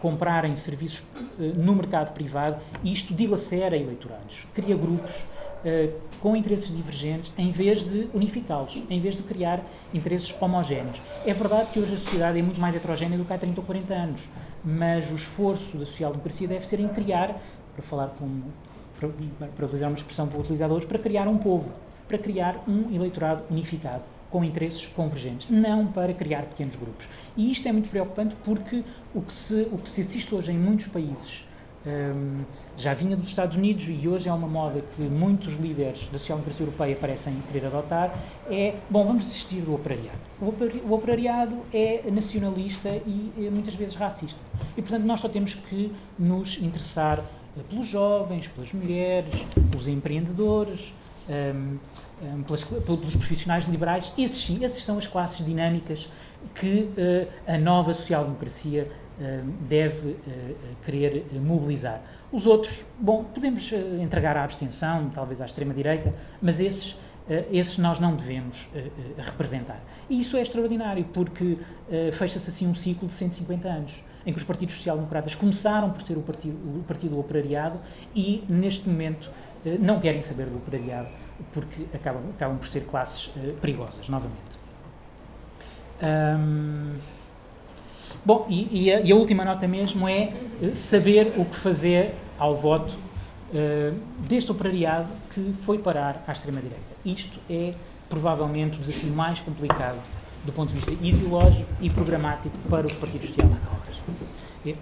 [0.00, 1.04] comprarem serviços
[1.38, 5.22] no mercado privado, isto dilacera eleitorados, cria grupos
[6.20, 9.60] com interesses divergentes, em vez de unificá-los, em vez de criar
[9.92, 11.00] interesses homogéneos.
[11.24, 13.66] É verdade que hoje a sociedade é muito mais heterogénea do que há 30 ou
[13.66, 14.22] 40 anos,
[14.64, 17.40] mas o esforço da social-democracia deve ser em criar,
[17.74, 18.42] para falar com,
[18.98, 19.08] para,
[19.48, 21.70] para utilizar uma expressão para utilizar hoje, para criar um povo,
[22.08, 27.06] para criar um eleitorado unificado com interesses convergentes, não para criar pequenos grupos.
[27.36, 28.82] E isto é muito preocupante porque
[29.14, 31.45] o que se, o que se assiste hoje em muitos países,
[31.86, 32.44] um,
[32.76, 36.66] já vinha dos Estados Unidos e hoje é uma moda que muitos líderes da social-democracia
[36.66, 38.18] europeia parecem querer adotar,
[38.50, 40.18] é, bom, vamos desistir do operariado.
[40.40, 44.38] O operariado é nacionalista e é muitas vezes racista.
[44.76, 47.24] E, portanto, nós só temos que nos interessar
[47.70, 49.34] pelos jovens, pelas mulheres,
[49.70, 50.92] pelos empreendedores,
[51.28, 51.78] um,
[52.22, 54.12] um, pelas, pelos profissionais liberais.
[54.18, 56.08] Esses sim, essas são as classes dinâmicas
[56.54, 58.90] que uh, a nova social-democracia
[59.68, 62.02] deve uh, querer mobilizar.
[62.30, 66.98] Os outros, bom, podemos entregar à abstenção, talvez à extrema-direita, mas esses,
[67.50, 68.68] esses nós não devemos
[69.16, 69.80] representar.
[70.10, 71.56] E isso é extraordinário, porque
[72.12, 73.92] fecha-se assim um ciclo de 150 anos
[74.26, 77.78] em que os partidos social-democratas começaram por ser o partido, o partido operariado
[78.14, 79.30] e, neste momento,
[79.80, 81.08] não querem saber do operariado,
[81.52, 84.66] porque acabam, acabam por ser classes perigosas, novamente.
[88.24, 92.14] Bom, e, e, a, e, a, última nota mesmo é eh, saber o que fazer
[92.38, 92.94] ao voto
[93.50, 93.94] uh,
[94.28, 96.84] deste operariado que foi parar à extrema-direita.
[97.04, 97.74] Isto é
[98.08, 99.98] provavelmente o desafio mais complicado
[100.44, 103.96] do ponto de vista ideológico e programático para os partidos social-democratas.
[104.64, 104.74] É,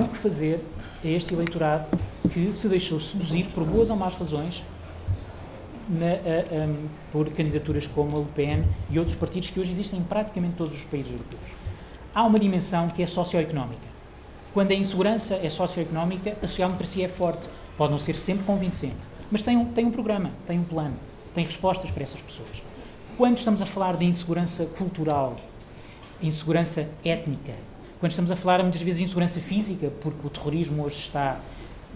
[0.00, 0.64] o que fazer
[1.04, 1.86] a este eleitorado
[2.32, 4.64] que se deixou seduzir por boas ou más razões
[5.88, 10.00] na, uh, um, por candidaturas como a Le Pen e outros partidos que hoje existem
[10.00, 11.61] em praticamente todos os países europeus.
[12.14, 13.92] Há uma dimensão que é socioeconómica.
[14.52, 17.48] Quando a insegurança é socioeconómica, a social-democracia é forte.
[17.76, 18.96] Pode não ser sempre convincente,
[19.30, 20.94] mas tem um, tem um programa, tem um plano,
[21.34, 22.62] tem respostas para essas pessoas.
[23.16, 25.38] Quando estamos a falar de insegurança cultural,
[26.22, 27.54] insegurança étnica,
[27.98, 31.40] quando estamos a falar muitas vezes de insegurança física, porque o terrorismo hoje está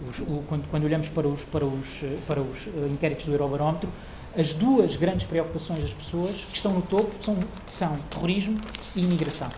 [0.09, 1.87] os, o, quando, quando, olhamos para os, para os,
[2.27, 3.89] para os uh, inquéritos do Eurobarómetro,
[4.35, 7.37] as duas grandes preocupações das pessoas que estão no topo são,
[7.69, 8.59] são terrorismo
[8.95, 9.49] e imigração.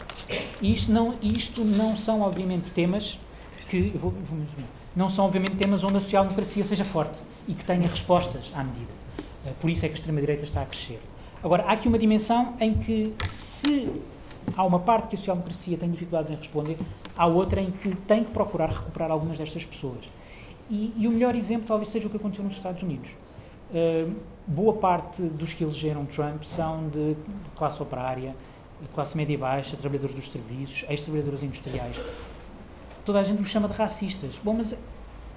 [0.62, 3.20] E isto não, isto não são, obviamente, temas
[3.70, 3.90] que.
[3.92, 4.40] Vou, vou,
[4.96, 8.92] não são, obviamente, temas onde a social-democracia seja forte e que tenha respostas à medida.
[9.46, 11.00] Uh, por isso é que a extrema-direita está a crescer.
[11.42, 13.90] Agora, há aqui uma dimensão em que, se
[14.56, 16.78] há uma parte que a social-democracia tem dificuldades em responder,
[17.16, 20.04] há outra em que tem que procurar recuperar algumas destas pessoas.
[20.70, 23.10] E, e, o melhor exemplo talvez seja o que aconteceu nos Estados Unidos.
[23.72, 24.14] Uh,
[24.50, 27.16] boa parte dos que elegeram Trump são de,
[27.56, 28.36] classe operária,
[28.96, 32.02] classe média e baixa, trabalhadores dos serviços, ex-trabalhadores industriais.
[33.06, 34.32] Toda a gente os chama de racistas.
[34.44, 34.76] Bom, mas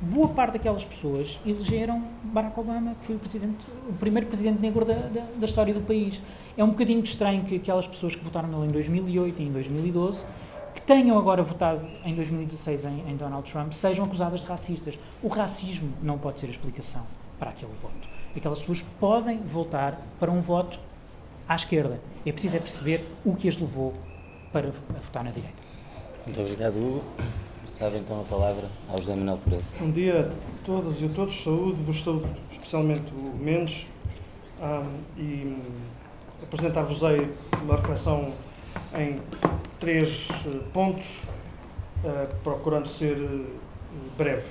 [0.01, 4.85] boa parte daquelas pessoas elegeram Barack Obama, que foi o, presidente, o primeiro presidente negro
[4.85, 6.19] da, da, da, história do país.
[6.57, 10.25] É um bocadinho estranho que aquelas pessoas que votaram nele em 2008 e em 2012
[10.75, 14.99] que tenham agora votado em 2016 em, em, Donald Trump sejam acusadas de racistas.
[15.23, 17.03] O racismo não pode ser a explicação
[17.39, 18.22] para aquele voto.
[18.37, 20.79] Aquelas pessoas podem voltar para um voto
[21.49, 22.01] à esquerda.
[22.25, 23.95] É preciso é perceber o que as levou
[24.53, 25.57] para votar na direita.
[26.25, 27.05] Muito obrigado, Hugo.
[27.79, 29.65] Sabe então a palavra ao José Manuel Pureza.
[29.81, 31.43] Bom dia a todas e a todos.
[31.43, 33.87] Saúde, vos saúdo especialmente o Mendes
[34.61, 35.57] um, e
[36.43, 37.29] apresentar-vos-ei
[37.63, 38.33] uma reflexão
[38.97, 39.21] em
[39.79, 41.23] três eh, pontos,
[42.05, 43.47] uh, procurando ser uh,
[44.17, 44.47] breve.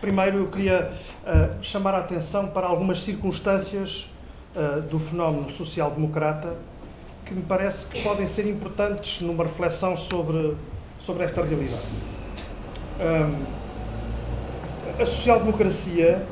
[0.00, 0.90] Primeiro, eu queria
[1.24, 4.08] uh, chamar a atenção para algumas circunstâncias
[4.90, 6.56] do fenómeno social-democrata
[7.24, 10.56] que me parece que podem ser importantes numa reflexão sobre,
[10.98, 11.86] sobre esta realidade.
[12.98, 13.44] Um,
[15.00, 16.26] a social-democracia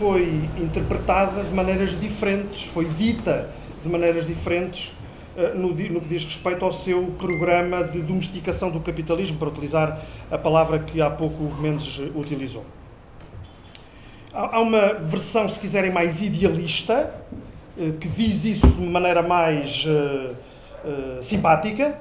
[0.00, 3.48] foi interpretada de maneiras diferentes, foi dita
[3.82, 4.99] de maneiras diferentes uh,
[5.54, 10.38] no, no, que diz respeito ao seu programa de domesticação do capitalismo, para utilizar a
[10.38, 12.64] palavra que há pouco o Mendes utilizou.
[14.32, 17.12] Há, uma versão, se quiserem, mais idealista,
[17.76, 20.36] uh, que diz isso de maneira mais uh,
[21.22, 21.98] simpática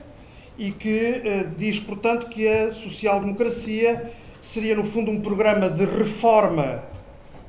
[0.57, 1.23] e que
[1.55, 6.83] diz, portanto, que a social-democracia seria, no fundo, um programa de reforma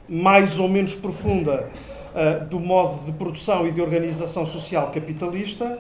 [0.09, 1.69] mais ou menos profunda
[2.15, 5.79] uh, do modo de produção e de organização social capitalista,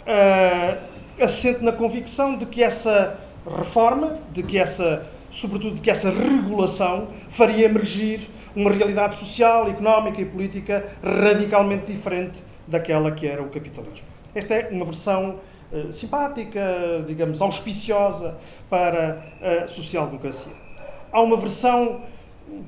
[0.00, 3.18] uh, assente na convicção de que essa
[3.58, 8.20] reforma, de que essa, sobretudo, de que essa regulação faria emergir
[8.54, 14.06] uma realidade social, económica e política radicalmente diferente daquela que era o capitalismo.
[14.34, 15.40] Esta é uma versão
[15.72, 16.62] eh, simpática,
[17.06, 18.36] digamos, auspiciosa
[18.68, 19.22] para
[19.64, 20.52] a social-democracia.
[21.10, 22.02] Há uma versão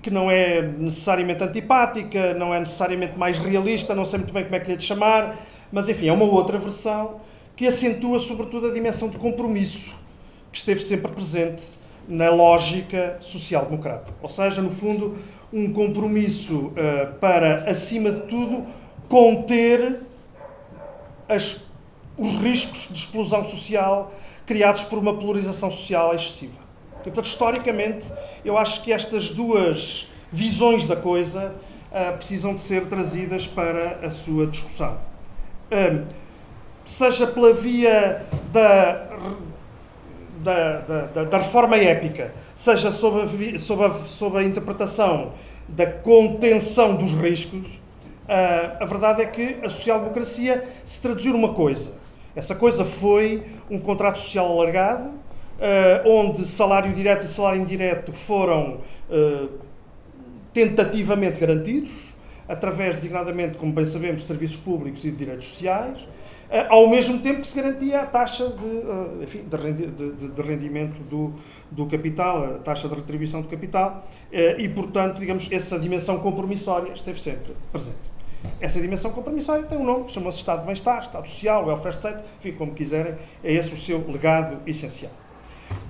[0.03, 4.55] que não é necessariamente antipática, não é necessariamente mais realista, não sei muito bem como
[4.55, 5.37] é que lhe é de chamar,
[5.73, 7.21] mas enfim, é uma outra versão
[7.57, 9.95] que acentua sobretudo a dimensão de compromisso
[10.51, 11.63] que esteve sempre presente
[12.07, 14.13] na lógica social-democrata.
[14.23, 15.17] Ou seja, no fundo,
[15.53, 18.67] um compromisso uh, para, acima de tudo,
[19.09, 20.01] conter
[21.29, 21.65] as
[22.17, 24.13] os riscos de explosão social
[24.47, 26.64] criados por uma polarização social excessiva.
[27.05, 28.07] E, portanto, historicamente,
[28.45, 31.55] eu acho que estas duas visões da coisa
[31.91, 34.99] uh, precisam de ser trazidas para a sua discussão.
[36.85, 39.09] Seja pela via da,
[40.39, 45.33] da, da, da reforma épica, seja sob a, sob, a, sob a interpretação
[45.67, 51.93] da contenção dos riscos, uh, a verdade é que a social-democracia se traduziu numa coisa
[52.37, 55.13] essa coisa foi um contrato social alargado,
[56.05, 59.49] onde salário direto e salário indireto foram uh,
[60.53, 61.93] tentativamente garantidos,
[62.49, 66.07] através, designadamente, como bem sabemos, de serviços públicos e de direitos sociais, uh,
[66.69, 71.33] ao mesmo tempo que se garantia a taxa de, enfim, de rendimento do,
[71.71, 74.05] do capital, a taxa de retribuição do capital,
[74.59, 78.13] e, portanto, digamos, essa dimensão compromissória esteve sempre presente.
[78.61, 82.53] Essa dimensão compromissória tem um nome, chama-se Estado de Bem-Estar, Estado Social, Welfare State, enfim,
[82.53, 85.11] como quiserem, é esse o seu legado essencial.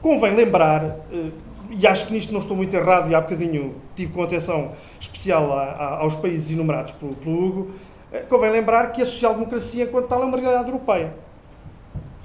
[0.04, 1.30] Convém lembrar, eh,
[1.70, 5.50] e acho que nisto não estou muito errado, e há bocadinho tive com atenção especial
[5.98, 7.70] aos países enumerados pelo, pelo Hugo,
[8.12, 11.14] eh, convém lembrar que a social-democracia, enquanto tal, é uma realidade europeia.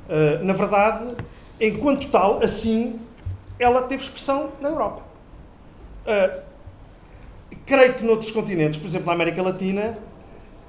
[0.10, 1.16] Eh, na verdade,
[1.58, 3.00] enquanto tal, assim,
[3.58, 5.04] ela teve expressão na Europa.
[7.66, 9.98] Creio que noutros continentes, por exemplo na América Latina,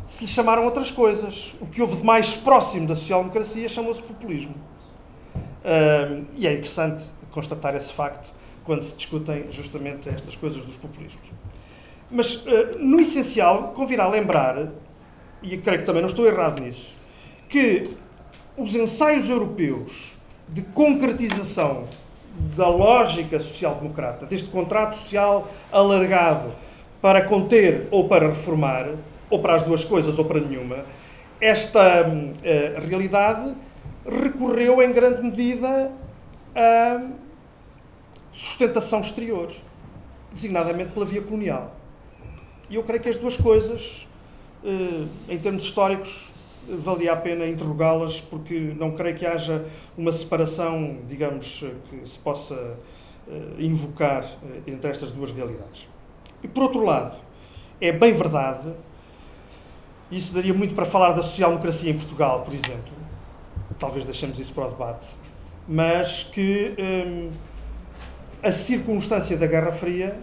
[0.07, 1.57] se lhe chamaram outras coisas.
[1.61, 4.55] O que houve de mais próximo da social-democracia chamou-se populismo.
[5.61, 8.33] Uh, e é interessante constatar esse facto
[8.65, 11.29] quando se discutem justamente estas coisas dos populismos.
[12.11, 14.69] Mas, uh, no essencial, convirá lembrar,
[15.43, 16.95] e creio que também não estou errado nisso,
[17.49, 17.97] que
[18.57, 20.15] os ensaios europeus
[20.49, 21.89] de concretização
[22.57, 26.53] da lógica social-democrata, deste contrato social alargado
[27.01, 28.89] para conter ou para reformar,
[29.29, 30.85] ou para as duas coisas ou para nenhuma,
[31.41, 33.55] esta uh, realidade
[34.07, 35.93] recorreu em grande medida
[36.55, 37.11] à
[38.33, 39.51] sustentação exterior,
[40.33, 41.77] designadamente pela via colonial.
[42.69, 44.07] E eu creio que as duas coisas,
[44.65, 46.35] uh, em termos históricos,
[46.69, 52.55] valia a pena interrogá-las, porque não creio que haja uma separação, digamos, que se possa
[52.55, 54.25] uh, invocar
[54.67, 55.89] entre estas duas realidades.
[56.43, 57.17] E por outro lado,
[57.81, 58.73] é bem verdade
[60.11, 63.00] isso daria muito para falar da social-democracia em Portugal, por exemplo.
[63.81, 65.09] Talvez deixemos isso para o debate.
[65.67, 67.31] Mas que hum,
[68.43, 70.21] a circunstância da Guerra Fria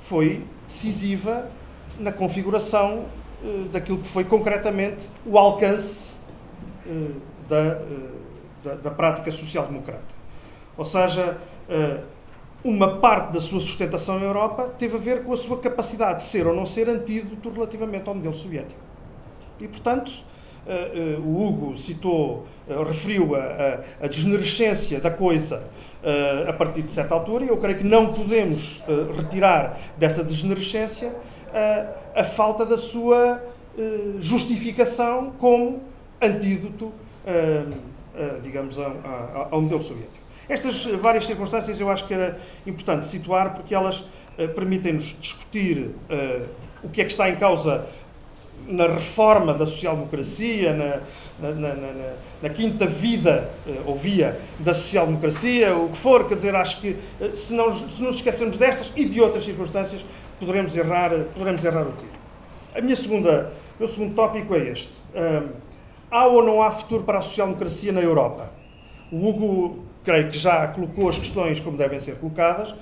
[0.00, 1.50] foi decisiva
[1.98, 3.06] na configuração
[3.42, 6.14] uh, daquilo que foi concretamente o alcance
[6.86, 8.20] uh, da, uh,
[8.62, 10.14] da, da, prática social-democrata.
[10.76, 11.38] Ou seja,
[12.64, 16.24] uma parte da sua sustentação na Europa teve a ver com a sua capacidade de
[16.24, 18.80] ser ou não ser antídoto relativamente ao modelo soviético.
[19.60, 20.10] E, portanto,
[20.66, 24.08] uh, uh, o Hugo citou, uh, referiu a, a, a,
[25.00, 25.62] da coisa
[26.46, 28.82] a partir de certa altura, e eu creio que não podemos
[29.16, 31.16] retirar dessa desnerescência
[32.14, 33.40] a falta da sua
[34.20, 35.82] justificação como
[36.20, 36.92] antídoto,
[38.42, 40.22] digamos, ao, ao modelo soviético.
[40.46, 44.04] Estas várias circunstâncias eu acho que era importante situar porque elas
[44.54, 45.90] permitem-nos discutir
[46.82, 47.86] o que é que está em causa
[48.66, 55.76] na reforma da social-democracia, na, na, na, na, quinta vida uh, ou via da social-democracia,
[55.76, 56.96] o que for, quer dizer, acho que
[57.34, 60.04] se, não, se nos esquecermos destas e de outras circunstâncias,
[60.40, 62.12] poderemos errar, poderemos errar o tiro.
[62.74, 64.92] A minha segunda, o meu segundo tópico é este.
[66.10, 68.50] Há ou não há futuro para a social-democracia na Europa?
[69.12, 72.74] O Hugo, creio que já colocou as questões como devem ser colocadas,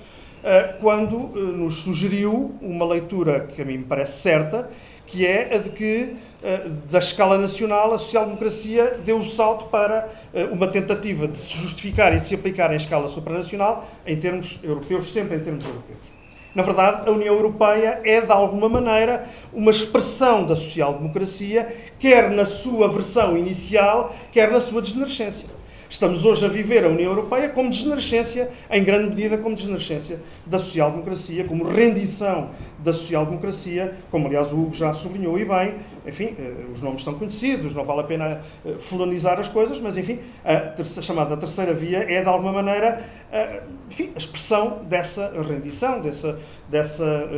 [0.81, 4.69] quando nos sugeriu uma leitura que a mim me parece certa,
[5.05, 10.09] que é a de que, uh, da escala nacional, a social-democracia deu o salto para
[10.51, 15.11] uma tentativa de se justificar e de se aplicar em escala supranacional, em termos europeus,
[15.11, 16.13] sempre em termos europeus.
[16.55, 22.45] Na verdade, a União Europeia é, de alguma maneira, uma expressão da social-democracia, quer na
[22.45, 25.47] sua versão inicial, quer na sua degenerescência.
[25.93, 30.57] Estamos hoje a viver a União Europeia como degenerescência, em grande medida como degenerescência da
[30.57, 35.75] social-democracia, como rendição da social-democracia, como aliás o Hugo já sublinhou e bem.
[36.03, 39.95] Enfim, eh, os nomes são conhecidos, não vale a pena eh, fulanizar as coisas, mas
[39.95, 46.01] enfim, a, chamada terceira via é de alguma maneira a, enfim, a expressão dessa rendição,
[46.01, 47.29] dessa, dessa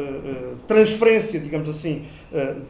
[0.66, 2.06] transferência, digamos assim,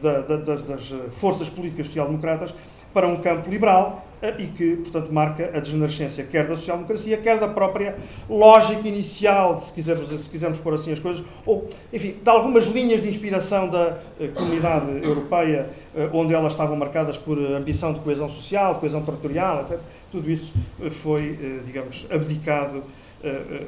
[0.02, 2.52] da, da, das forças políticas social-democratas
[2.92, 4.05] para um campo liberal
[4.38, 7.96] e que, portanto, marca a degenerescência quer da social-democracia, quer da própria
[8.28, 13.02] lógica inicial, se quisermos, se quisermos pôr assim as coisas, ou, enfim, de algumas linhas
[13.02, 18.28] de inspiração da uh, comunidade europeia, uh, onde elas estavam marcadas por ambição de coesão
[18.28, 19.78] social, coesão territorial, etc.
[20.10, 22.82] Tudo isso uh, foi, digamos, abdicado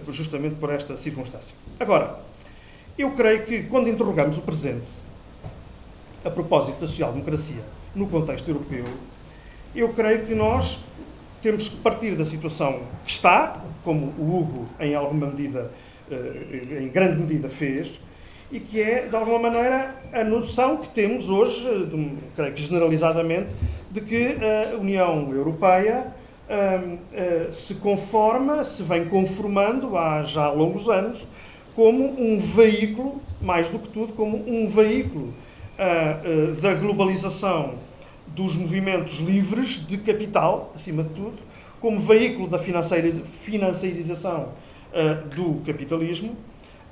[0.08, 1.52] justamente por esta circunstância.
[1.80, 2.20] Agora,
[2.96, 4.90] eu creio que quando interrogamos o presente,
[6.24, 7.62] a propósito da social-democracia,
[7.94, 8.84] no contexto europeu,
[9.80, 10.78] eu creio que nós
[11.40, 15.70] temos que partir da situação que está, como o Hugo, em alguma medida,
[16.10, 17.92] eh, em grande medida, fez,
[18.50, 21.68] e que é, de alguma maneira, a noção que temos hoje,
[22.34, 23.54] creio que generalizadamente,
[23.90, 24.36] de que
[24.72, 26.06] a União Europeia
[26.48, 31.26] hum, eh, se conforma, se vem conformando há já longos anos,
[31.76, 35.32] como um veículo, mais do que tudo, como um veículo
[35.78, 37.74] eh, da globalização
[38.38, 41.38] dos movimentos livres de capital, acima de tudo,
[41.80, 44.52] como veículo da financiarização
[44.92, 46.36] uh, do capitalismo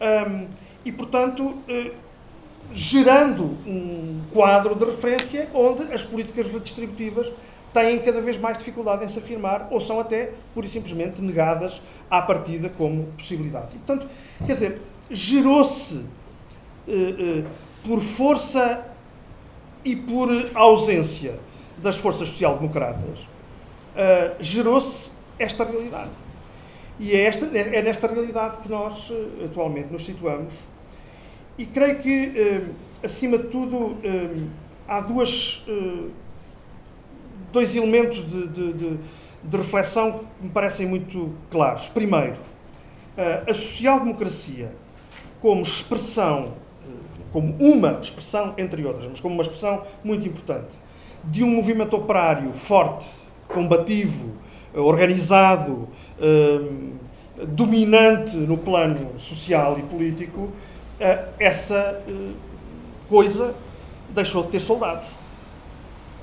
[0.01, 0.49] um,
[0.85, 1.91] e, portanto, uh,
[2.73, 7.33] gerando um quadro de referência onde as políticas redistributivas
[7.73, 11.81] têm cada vez mais dificuldade em se afirmar ou são até, pura e simplesmente, negadas
[12.11, 13.77] à partida como possibilidade.
[13.77, 14.09] E, portanto,
[14.45, 15.95] quer dizer, gerou-se
[16.89, 17.45] uh,
[17.85, 18.96] por força
[19.87, 21.39] e por ausência
[21.79, 26.11] das forças social-democratas, uh, gerou-se esta realidade.
[26.99, 30.55] E é, esta, é nesta realidade que nós uh, atualmente nos situamos.
[31.57, 33.97] E creio que, uh, acima de tudo,
[34.89, 35.65] há duas,
[37.53, 38.99] dois elementos de, de, de,
[39.45, 41.87] de, reflexão que me parecem muito claros.
[41.89, 42.37] Primeiro,
[43.49, 44.73] a social-democracia
[45.41, 46.55] como expressão
[47.37, 50.75] como uma expressão, entre outras, mas como uma expressão muito importante,
[51.23, 53.07] de um movimento operário forte,
[53.47, 54.33] combativo,
[54.73, 55.87] organizado,
[56.19, 56.93] hum,
[57.49, 60.51] dominante no plano social e político,
[60.99, 62.33] eh, essa eh,
[63.07, 63.55] coisa
[64.09, 65.11] deixou de ter soldados.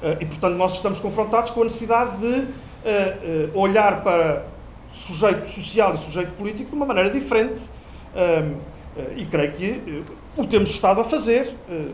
[0.02, 2.48] Eh, e, portanto, nós estamos confrontados com a necessidade de
[3.54, 4.48] olhar para
[4.90, 7.70] sujeito social e sujeito político de uma maneira diferente.
[8.98, 10.04] Hum, e creio que
[10.38, 11.54] o temos estado a fazer.
[11.70, 11.88] Eh,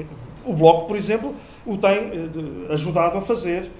[0.00, 0.04] eh,
[0.44, 3.70] o Bloco, por exemplo, o tem eh, ajudado a fazer,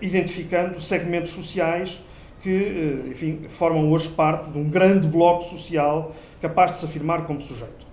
[0.00, 2.00] identificando segmentos sociais
[2.40, 7.40] que, enfim, formam hoje parte de um grande bloco social capaz de se afirmar como
[7.40, 7.84] sujeito.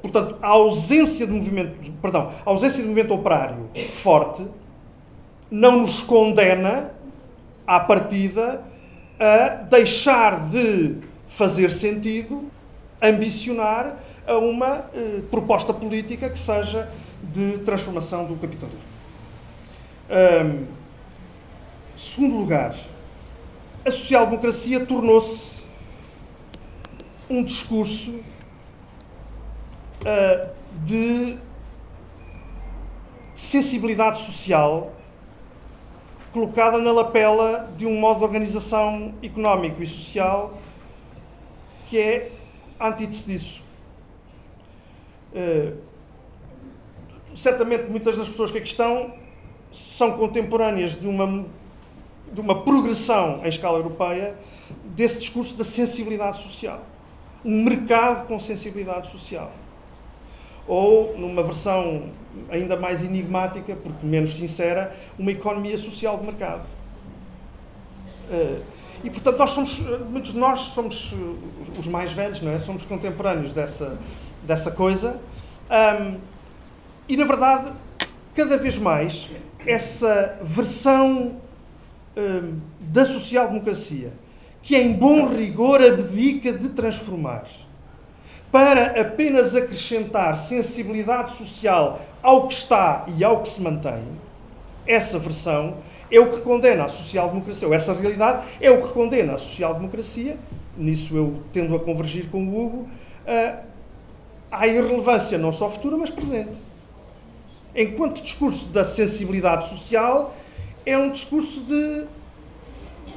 [0.00, 4.46] Portanto, a ausência de movimento, perdão, a ausência de movimento operário forte
[5.50, 6.90] não nos condena
[7.66, 8.62] à partida
[9.20, 10.96] a deixar de
[11.28, 12.50] fazer sentido
[13.02, 16.88] ambicionar a uma eh, proposta política que seja
[17.22, 18.80] de transformação do capitalismo.
[20.10, 20.66] Um,
[21.96, 22.74] segundo lugar,
[23.84, 25.64] a social-democracia tornou-se
[27.30, 28.10] um discurso
[30.02, 30.50] uh,
[30.84, 31.38] de
[33.32, 34.92] sensibilidade social
[36.32, 40.58] colocada na lapela de um modo de organização económico e social
[41.86, 42.32] que é
[42.82, 43.62] antítese disso.
[45.32, 45.76] Uh,
[47.34, 49.14] certamente muitas das pessoas que aqui estão
[49.72, 51.46] são contemporâneas de uma,
[52.30, 54.36] de uma progressão em escala europeia
[54.84, 56.84] desse discurso da sensibilidade social.
[57.44, 59.50] Um mercado com sensibilidade social.
[60.66, 62.10] Ou, numa versão
[62.50, 66.66] ainda mais enigmática, porque menos sincera, uma economia social de mercado.
[68.30, 68.62] Uh,
[69.04, 69.80] e portanto nós somos,
[70.10, 71.12] muitos de nós somos
[71.78, 72.60] os mais velhos, não é?
[72.60, 73.98] Somos contemporâneos dessa,
[74.44, 75.20] dessa coisa.
[75.70, 76.18] Um,
[77.08, 77.72] e na verdade,
[78.34, 79.28] cada vez mais,
[79.66, 81.36] essa versão
[82.16, 84.12] um, da social-democracia,
[84.62, 87.44] que em bom rigor abdica de transformar,
[88.52, 94.04] para apenas acrescentar sensibilidade social ao que está e ao que se mantém,
[94.86, 95.78] essa versão
[96.12, 100.38] é o que condena a social-democracia, ou essa realidade é o que condena a social-democracia,
[100.76, 102.88] nisso eu tendo a convergir com o Hugo,
[104.50, 106.60] à irrelevância não só futura, mas presente.
[107.74, 110.36] Enquanto discurso da sensibilidade social
[110.84, 112.04] é um discurso de.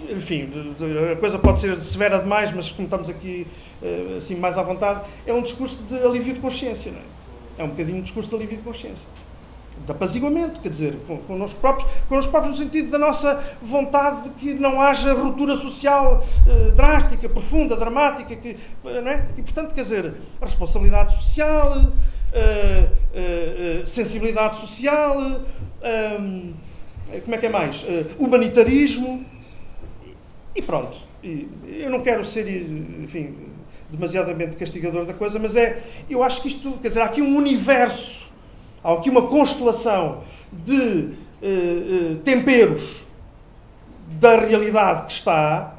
[0.09, 3.45] Enfim, de, de, a coisa pode ser severa demais, mas como estamos aqui
[3.83, 6.91] eh, assim mais à vontade, é um discurso de alívio de consciência.
[6.91, 7.03] Não é?
[7.57, 9.07] é um bocadinho um discurso de alívio de consciência
[9.85, 10.97] de apaziguamento, quer dizer,
[11.27, 16.25] connosco próprios, connosco próprios no sentido da nossa vontade de que não haja ruptura social
[16.47, 19.25] eh, drástica, profunda, dramática, que, eh, não é?
[19.37, 21.91] e portanto, quer dizer, responsabilidade social,
[22.33, 25.41] eh, eh, eh sensibilidade social,
[25.83, 26.53] ehm,
[27.23, 27.85] como é que é mais?
[28.17, 29.23] humanitarismo,
[30.55, 30.97] e pronto.
[31.23, 31.47] E
[31.79, 33.35] eu não quero ser, enfim,
[33.89, 37.37] demasiadamente castigador da coisa, mas é, eu acho que isto, quer dizer, há aqui um
[37.37, 38.25] universo
[38.85, 40.23] há aqui uma constelação
[40.53, 43.03] de uh, uh, temperos
[44.19, 45.75] da realidade que está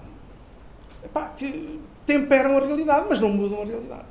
[1.04, 4.04] epá, que temperam a realidade, mas não mudam a realidade.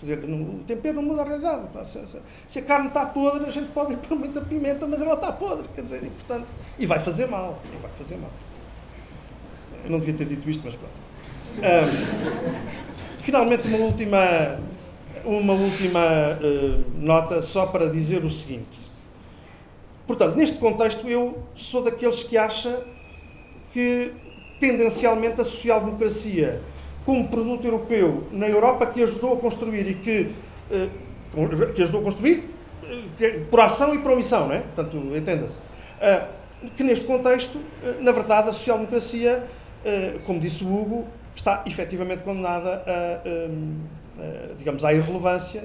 [0.00, 1.68] Quer dizer, não, o tempero não muda a realidade.
[1.86, 5.00] Se, se, se, a carne está podre, a gente pode ir por muita pimenta, mas
[5.00, 5.66] ela está podre.
[5.74, 7.58] Quer dizer, e, portanto, e vai fazer mal.
[7.64, 8.30] E vai fazer mal.
[9.84, 10.92] Eu não devia ter dito isto, mas pronto.
[11.58, 14.60] Um, finalmente, uma última
[15.24, 18.88] uma última uh, nota só para dizer o seguinte.
[20.06, 22.82] Portanto, neste contexto, eu sou daqueles que acha
[23.72, 24.12] que,
[24.58, 26.62] tendencialmente, a social-democracia,
[27.04, 30.30] como produto europeu na Europa, que ajudou a construir e que,
[30.70, 32.48] uh, que ajudou a construir
[32.82, 34.60] uh, por ação e por omissão, não é?
[34.60, 35.56] Portanto, entenda-se.
[36.76, 37.60] que neste contexto,
[38.00, 39.44] na verdade, a social-democracia,
[40.24, 43.97] como disse o Hugo, está efetivamente condenada a.
[44.56, 45.64] digamos, à irrelevância.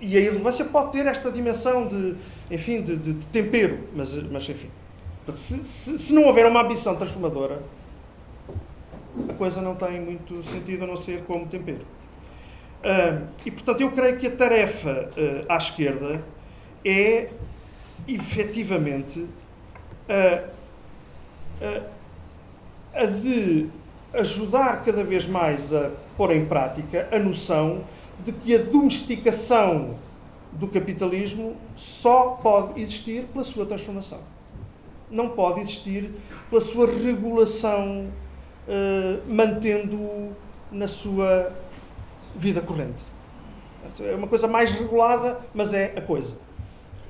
[0.00, 2.14] E a irrelevância pode ter esta dimensão de,
[2.50, 4.68] enfim, de, de, de tempero, mas, mas enfim,
[5.34, 7.62] se, se, se, não houver uma ambição transformadora,
[9.28, 11.86] a coisa não tem muito sentido a não ser como tempero.
[12.84, 16.22] Uh, e, portanto, eu creio que a tarefa uh, à esquerda
[16.84, 17.30] é,
[18.06, 20.52] efetivamente, uh,
[22.92, 23.70] a de
[24.14, 27.84] ajudar cada vez mais a pôr em prática a noção
[28.24, 29.96] de que a domesticação
[30.52, 34.20] do capitalismo só pode existir pela sua transformação.
[35.10, 36.10] Não pode existir
[36.48, 38.06] pela sua regulação,
[38.68, 40.32] uh, mantendo-o
[40.70, 41.52] na sua
[42.34, 43.02] vida corrente.
[44.00, 46.36] É uma coisa mais regulada, mas é a coisa.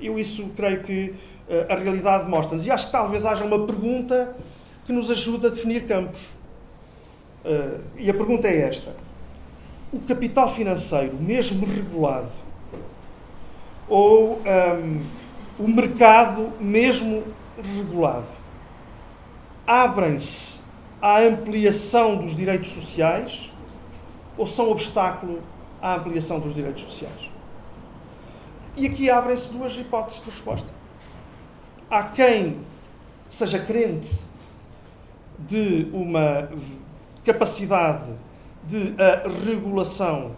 [0.01, 1.13] Eu isso creio que
[1.47, 2.65] uh, a realidade mostra-nos.
[2.65, 4.35] E acho que talvez haja uma pergunta
[4.85, 6.34] que nos ajude a definir campos.
[7.45, 8.95] Uh, e a pergunta é esta:
[9.93, 12.31] o capital financeiro, mesmo regulado,
[13.87, 15.01] ou um,
[15.59, 17.23] o mercado, mesmo
[17.55, 18.27] regulado,
[19.65, 20.59] abrem-se
[20.99, 23.51] à ampliação dos direitos sociais
[24.35, 25.41] ou são obstáculo
[25.79, 27.29] à ampliação dos direitos sociais?
[28.75, 30.73] E aqui abrem-se duas hipóteses de resposta.
[31.89, 32.57] Há quem
[33.27, 34.09] seja crente
[35.39, 36.49] de uma
[37.25, 38.11] capacidade
[38.63, 38.95] de
[39.45, 40.31] regulação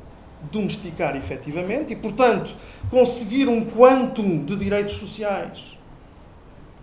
[0.51, 2.55] domesticar efetivamente e, portanto,
[2.89, 5.77] conseguir um quantum de direitos sociais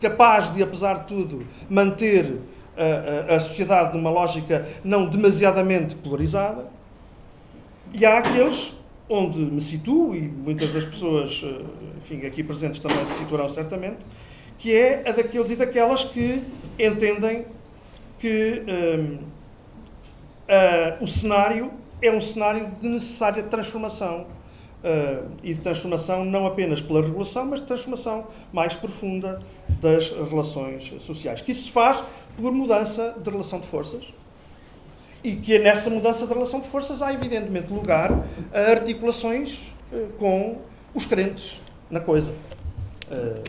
[0.00, 2.38] capaz de, apesar de tudo, manter
[2.76, 6.68] a, a, a sociedade numa lógica não demasiadamente polarizada.
[7.92, 8.74] E há aqueles
[9.08, 11.62] onde me situo, e muitas das pessoas eh,
[11.98, 13.98] enfim, aqui presentes também se situarão certamente,
[14.58, 16.42] que é a daqueles e daquelas que
[16.78, 17.46] entendem
[18.18, 18.62] que.
[18.68, 19.18] Hum,
[20.48, 21.70] uh, o cenário
[22.00, 24.26] é um cenário de necessária transformação.
[24.84, 29.40] Uh, e de transformação não apenas pela regulação, mas de transformação mais profunda
[29.80, 31.40] das relações sociais.
[31.40, 32.04] Que isso se faz
[32.36, 34.04] por mudança de relação de forças
[35.22, 38.12] e que nessa mudança de relação de forças há evidentemente lugar
[38.52, 39.58] a articulações
[39.90, 40.58] uh, com
[40.94, 41.58] os crentes
[41.90, 42.34] na coisa.
[43.10, 43.42] Uh,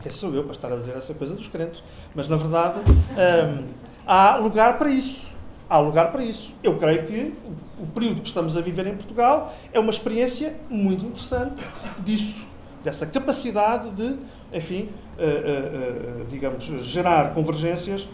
[0.00, 1.82] quem sou eu para estar a dizer essa coisa dos crentes?
[2.14, 2.80] Mas na verdade
[4.06, 5.29] há lugar para isso
[5.70, 6.52] há lugar para isso.
[6.62, 7.32] Eu creio que
[7.78, 11.62] o período que estamos a viver em Portugal é uma experiência muito interessante
[12.00, 12.44] disso,
[12.82, 14.16] dessa capacidade de,
[14.52, 18.08] enfim, uh, uh, uh, digamos, gerar convergências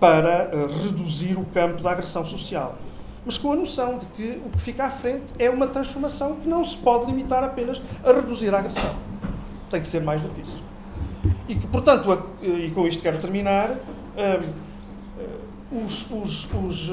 [0.00, 0.50] para
[0.82, 2.76] reduzir o campo da agressão social.
[3.24, 6.48] Mas com a noção de que o que fica à frente é uma transformação que
[6.48, 8.92] não se pode limitar apenas a reduzir a agressão.
[9.70, 10.60] Tem que ser mais do que isso.
[11.48, 13.76] E que, portanto, e com isto quero terminar,
[15.72, 16.90] os, os, os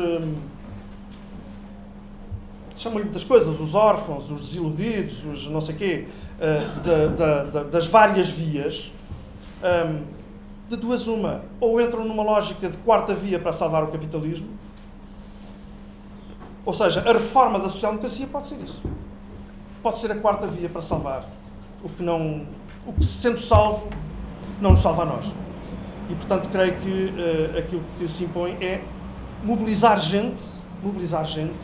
[2.78, 6.08] chamam-lhe muitas coisas, os órfãos, os desiludidos, os não sei quê,
[6.40, 8.92] uh, das várias vias,
[9.64, 10.04] um,
[10.70, 14.48] de duas uma, ou entram numa lógica de quarta via para salvar o capitalismo,
[16.66, 18.84] ou seja, a reforma da social-democracia pode ser isso.
[19.82, 21.26] Pode ser a quarta via para salvar
[21.82, 22.46] o que não,
[22.86, 23.88] o que sendo salvo,
[24.60, 25.26] não nos salva a nós.
[26.10, 28.82] E portanto creio que uh, aquilo que se impõe é
[29.44, 30.44] mobilizar gente,
[30.82, 31.58] mobilizar gente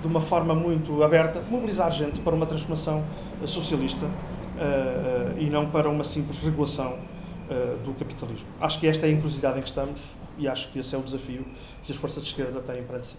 [0.00, 3.04] de uma forma muito aberta, mobilizar gente para uma transformação
[3.42, 6.98] eh, socialista uh, e não para uma simples regulação
[7.84, 8.46] do capitalismo.
[8.60, 10.00] Acho que esta é a encruzilhada em que estamos
[10.38, 11.44] e acho que esse é o desafio
[11.82, 13.16] que as forças de esquerda têm perante si.